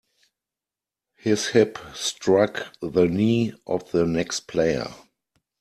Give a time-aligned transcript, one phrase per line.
[1.13, 4.87] His hip struck the knee of the next player.